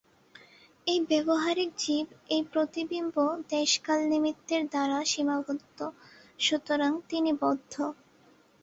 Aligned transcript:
এই 0.87 0.99
ব্যাবহারিক 1.09 1.69
জীব, 1.77 2.05
এই 2.29 2.41
প্রতিবিম্ব 2.51 3.15
দেশকালনিমিত্তের 3.49 4.63
দ্বারা 4.67 4.97
সীমাবদ্ধ, 5.05 5.79
সুতরাং 6.39 6.91
তিনি 7.09 7.31
বদ্ধ। 7.41 7.73